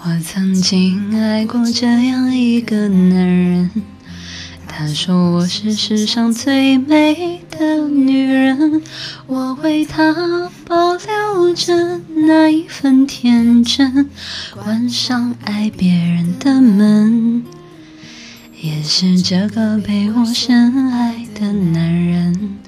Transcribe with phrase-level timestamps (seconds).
[0.00, 3.70] 我曾经爱过这样一个男人，
[4.66, 8.82] 他说我是世上最美的女人，
[9.26, 14.08] 我为他保留着那一份天真，
[14.54, 17.44] 关上爱别人的门。
[18.60, 22.58] 也是这个被我深爱的男人，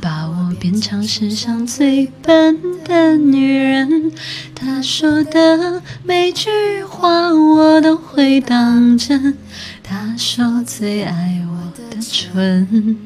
[0.00, 4.12] 把我变成世上最笨的女人。
[4.54, 6.48] 他说的每句
[6.88, 9.36] 话我都会当真。
[9.82, 12.98] 他说最爱我的唇，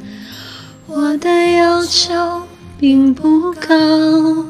[0.87, 2.43] 我的要求
[2.79, 4.45] 并不高，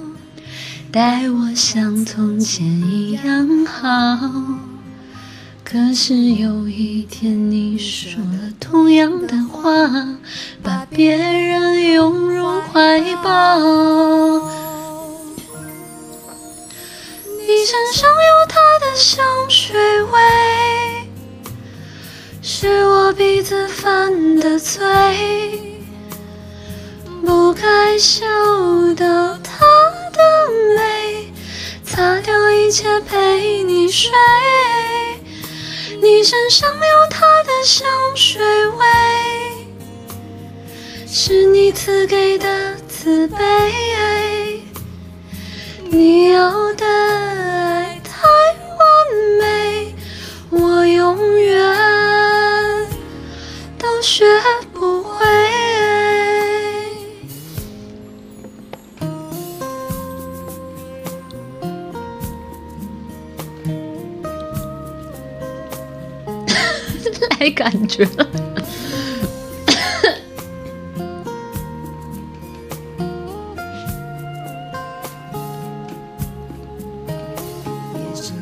[0.90, 4.69] 待我像从前一样好。
[5.72, 9.70] 可是有一天你说了同样的话，
[10.64, 13.60] 把别人拥入怀抱。
[17.38, 20.18] 你身上有他的香水味，
[22.42, 24.82] 是我鼻子犯的罪。
[27.24, 28.26] 不该嗅
[28.96, 29.64] 到他
[30.12, 30.18] 的
[30.76, 31.32] 美，
[31.84, 34.10] 擦掉一切陪你睡。
[36.02, 38.86] 你身上有他的香水味，
[41.06, 43.36] 是你赐给的慈悲。
[45.90, 46.86] 你要的
[67.40, 68.26] 来感觉了。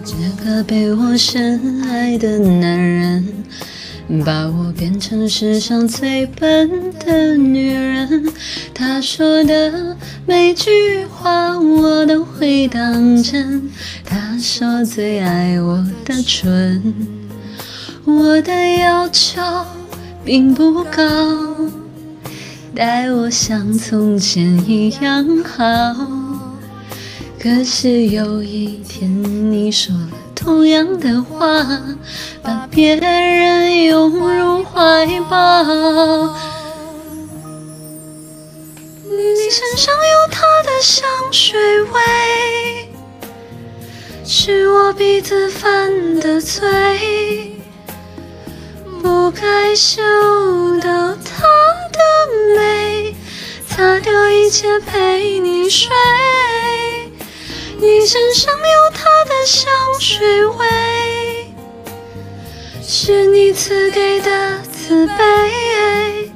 [0.05, 3.45] 这个被我深爱的男人，
[4.25, 8.33] 把我变成世上最笨的女人。
[8.75, 13.71] 他说的每句话我都会当真。
[14.05, 17.28] 他说最爱我的唇。
[18.09, 19.39] 我的要求
[20.25, 21.03] 并不高，
[22.75, 25.95] 待我像从前一样好。
[27.39, 29.13] 可是有一天
[29.53, 31.67] 你说了同样的话，
[32.43, 35.63] 把别人拥入怀抱。
[39.05, 42.89] 你身上有他的香水味，
[44.25, 46.65] 是我鼻子犯的罪。
[49.03, 50.03] 不该嗅
[50.81, 51.47] 到她
[51.93, 51.99] 的
[52.57, 53.15] 美，
[53.69, 55.89] 擦掉一切陪你睡。
[57.79, 59.71] 你身上有她的香
[60.01, 60.67] 水味，
[62.83, 66.33] 是你赐给的慈悲。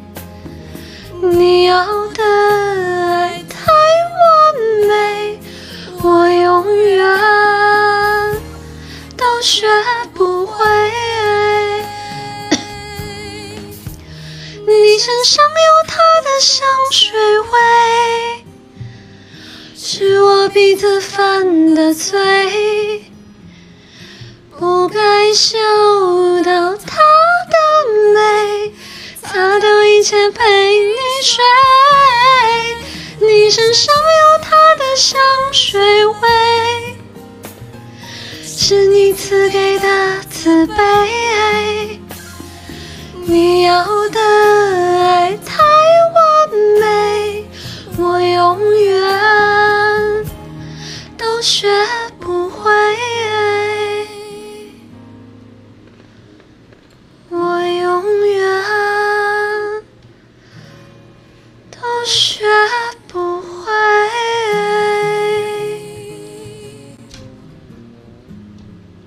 [1.21, 2.23] 你要的
[15.05, 15.51] 身上有
[15.89, 18.45] 他的香水味，
[19.77, 23.03] 是我鼻子犯的罪。
[24.61, 25.59] 不该嗅
[26.45, 27.03] 到他
[27.51, 27.59] 的
[28.15, 28.73] 美，
[29.21, 30.45] 擦掉一切陪
[30.79, 31.43] 你睡。
[33.27, 35.21] 你身上有他的香
[35.51, 36.97] 水味，
[38.45, 41.99] 是你赐给的慈悲。
[43.25, 44.21] 你要的
[51.43, 51.67] 雪，